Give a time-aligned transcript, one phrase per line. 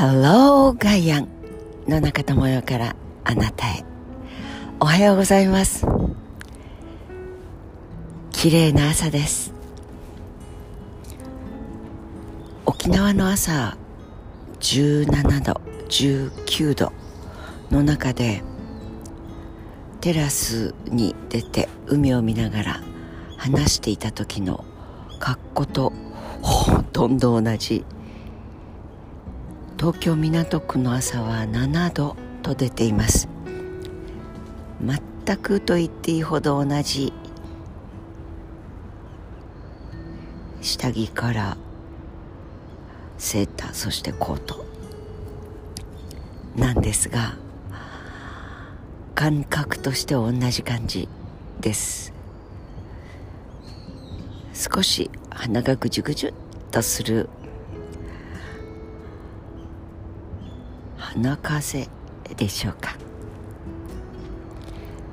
[0.00, 1.28] Hello ガイアン
[1.88, 2.94] 野中智代から
[3.24, 3.84] あなたへ。
[4.78, 5.84] おはようございます。
[8.30, 9.52] 綺麗な朝です。
[12.64, 13.76] 沖縄の朝
[14.60, 16.92] 17度19度
[17.72, 18.44] の中で
[20.00, 22.80] テラスに出て海を見ながら
[23.36, 24.64] 話していた時の
[25.18, 25.92] 格好と
[26.40, 27.84] ほとんど同じ
[29.78, 33.28] 東京港区の朝は7度と出ています。
[34.80, 37.12] 全くと言っていいほど同じ。
[40.60, 41.56] 下着から
[43.18, 44.66] セーターそしてコート。
[46.56, 47.36] なんですが
[49.14, 51.08] 感覚として同じ感じ
[51.60, 52.12] です。
[54.54, 56.32] 少し鼻がぐじゅぐじゅっ
[56.72, 57.28] とする
[61.20, 61.88] 鼻風
[62.36, 62.96] でしょうか。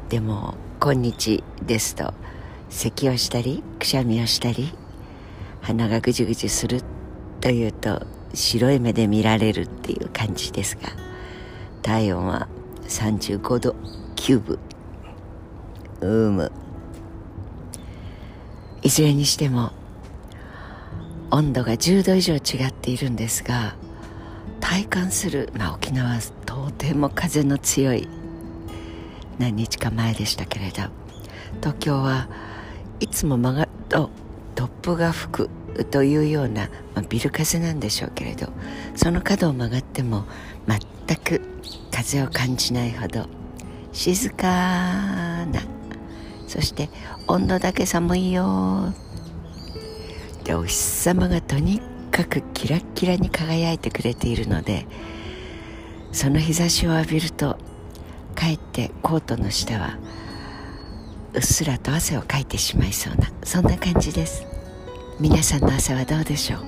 [0.10, 2.14] でも今日ですと
[2.70, 4.72] 咳をしたりくしゃみをしたり
[5.62, 6.84] 鼻がぐじぐじする
[7.42, 10.90] というと白い目で見られるっていう感じですが
[11.82, 12.48] 体温は
[12.84, 13.76] 35度
[14.16, 14.60] 9分
[16.02, 16.52] うむ。
[18.84, 19.72] いずれにしても
[21.32, 23.76] 温度が10度以上違っているんですが
[24.68, 28.08] 体感する、まあ、沖縄はとても風の強い。
[29.38, 30.82] 何日か前でしたけれど。
[31.60, 32.28] 東京は
[33.00, 34.10] いつも曲がると
[34.56, 35.50] 突風が吹く
[35.92, 38.48] というような、まあ、ビル風なんでしょうけれど。
[38.96, 40.26] その角を曲がっても
[40.68, 41.42] 全く
[41.92, 43.28] 風を感じないほど
[43.92, 45.62] 静かな。
[46.48, 46.90] そして
[47.28, 48.96] 温度だけ寒いよ。
[50.44, 51.82] でお日様がとに
[52.16, 54.88] かくキラッキラに輝いてくれているので
[56.14, 57.58] その日差しを浴びると
[58.36, 59.98] かえってコートの下は
[61.34, 64.46] うっすらと汗をかいてしまいそうなそんな感じです。
[65.20, 66.60] 皆さんの朝はどうでしょう？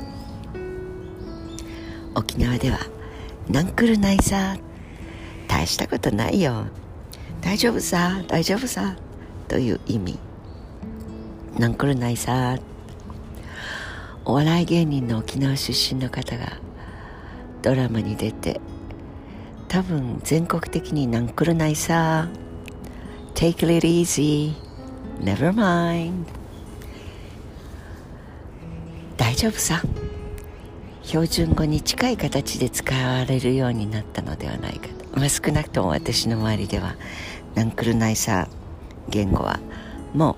[2.16, 2.80] 沖縄では
[3.48, 4.58] 「なんくるないさ」
[5.48, 6.66] 大したことないよ。
[7.40, 8.98] 大丈夫さ大丈夫さ。
[9.48, 10.20] という意味。
[11.58, 12.58] なんくるないさ。
[14.30, 16.60] お笑い芸人の沖縄出身の方が
[17.62, 18.60] ドラマに出て
[19.70, 22.28] 多分全国的になんくるないさ
[23.36, 24.54] Take it easy
[25.22, 26.26] Never mind.
[29.16, 29.82] 大丈夫さ。
[31.04, 34.90] 標準語に近い形で使われるようになったのではないか。
[34.90, 36.96] と、まあ、少なくとも私の周りでは
[37.56, 38.50] なんくるないさ
[39.08, 39.62] 言語は
[40.14, 40.34] も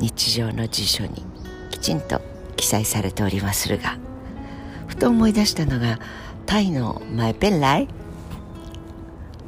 [0.00, 1.29] う日常の辞書に
[1.70, 2.20] きちんと
[2.56, 3.96] 記載されておりまするが
[4.86, 5.98] ふと思い出したのが
[6.46, 7.88] タイのマイペンライ？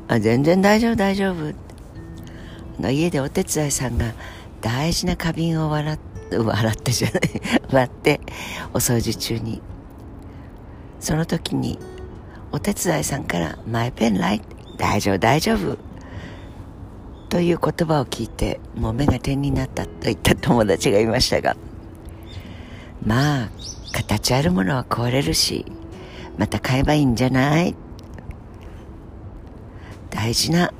[0.08, 1.52] あ全然大丈夫大丈夫。
[2.80, 4.12] の家でお手伝いさんが
[4.60, 7.20] 大事な花瓶を笑って笑ってじゃない
[7.72, 8.20] 割って
[8.72, 9.60] お掃除中に。
[11.00, 11.78] その時に
[12.52, 14.42] お手伝いさんから「マイペンライ？
[14.78, 15.76] 大丈夫大丈夫」
[17.28, 21.56] という言葉を聞いてもう目が点になったと言った友達がいましたが。
[23.04, 23.50] まあ
[23.92, 25.66] 形あるものは壊れるし
[26.38, 27.74] また買えばいいんじゃない？
[30.10, 30.72] 大事な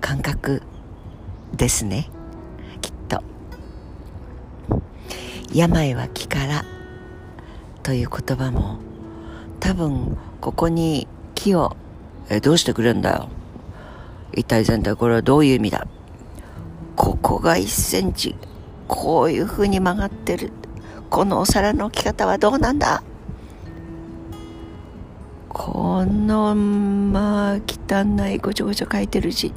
[0.00, 0.62] 感覚
[1.56, 2.08] ですね。
[2.80, 3.22] きっと。
[5.52, 6.64] 病は気から
[7.82, 8.78] という言葉も
[9.58, 11.76] 多分ここに木を
[12.28, 13.28] えどうしてくれるんだよ。
[14.34, 15.86] 一体全体これはどういう意味だ？
[16.96, 18.36] ここが1センチ
[18.86, 20.52] こういうふうに曲がってる。
[21.10, 23.02] このお皿の置き方はどうなんだ？
[25.48, 29.52] このまあ汚いごちょごちょ書いてる字。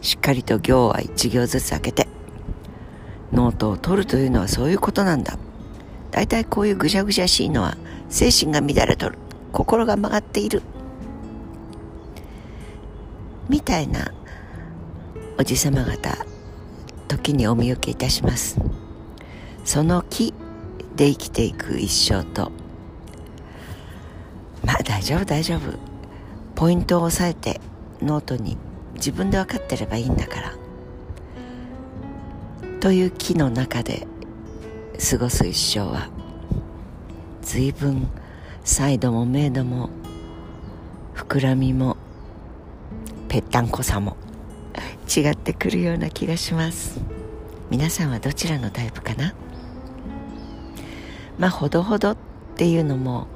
[0.00, 2.06] しっかりと行は一行ずつ開けて。
[3.32, 5.36] ノートを取るというのはそういうことなんだ。
[6.12, 7.76] 大体こういうぐしゃぐしゃしいのは
[8.08, 9.18] 精神が乱れとる。
[9.52, 10.62] 心が曲がっている。
[13.48, 14.12] みたいな
[15.38, 16.24] おじさま方
[17.08, 18.58] 時にお見受けいたします。
[19.64, 20.32] その木
[20.96, 22.50] で生きていく一生と。
[24.64, 25.60] まあ大丈夫大丈夫。
[26.54, 27.60] ポイントを押さえて
[28.00, 28.56] ノートに
[28.94, 30.54] 自分で分かってればいいんだから。
[32.80, 34.06] という木の中で
[35.10, 36.08] 過ごす一生は
[37.42, 38.08] 随分
[38.64, 39.90] サ度も明度も
[41.14, 41.96] 膨らみも
[43.28, 44.16] ぺったんこさも
[45.14, 47.00] 違ってくるような気がします。
[47.70, 49.34] 皆さんはどちらのタイプかな？
[51.38, 52.16] まあほどほどっ
[52.56, 53.26] ていうのも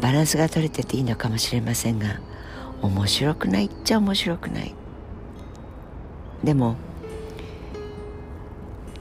[0.00, 2.20] バランスが取れてていいのかもしれませんが
[2.82, 4.74] 面白くないっちゃ面白くない。
[6.44, 6.76] でも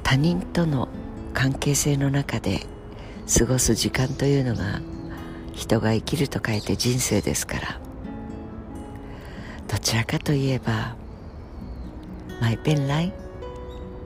[0.03, 0.87] 他人との
[1.33, 2.61] 関係性の中で
[3.37, 4.81] 過ごす時間というのが
[5.53, 7.79] 人が生きると書いて人生ですから。
[9.67, 10.95] どちらかといえば
[12.39, 13.13] 「マイペンライ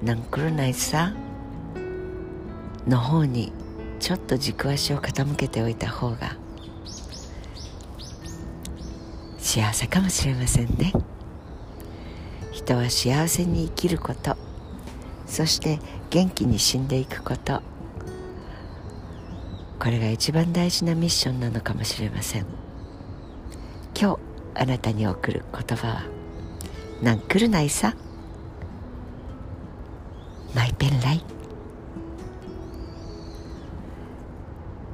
[0.02, 1.14] なんくるないさ」
[2.88, 3.52] の方に
[4.00, 6.38] ちょっと軸足を傾けておいた方が
[9.38, 10.94] 幸せかもしれませんね。
[12.52, 14.38] 人は幸せに生きること
[15.26, 15.80] そして
[16.10, 17.62] 元気に死んでいくこと
[19.80, 22.46] これが一番大事なミッションなのかもしれません。
[24.00, 24.20] 今日
[24.56, 26.04] あなたに送る言葉は
[27.02, 27.96] 「なんくるないさ」
[30.56, 31.24] マイペンライ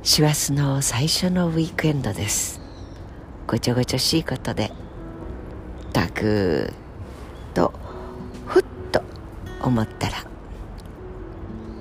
[0.06, 2.62] 師走の最初のウィークエンドです。
[3.48, 4.72] ごちゃごちゃしいことで
[5.94, 6.72] たく
[7.56, 7.74] と
[8.46, 9.02] ふっと
[9.64, 10.14] 思ったら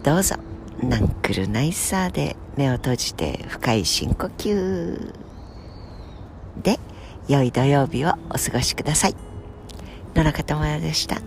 [0.02, 0.36] どうぞ
[0.82, 5.12] なんくるないさで目を閉じて深い深呼吸。
[6.62, 6.80] で
[7.28, 9.16] 良い土曜日をお過ごしください。
[10.14, 11.20] 野中智也でした。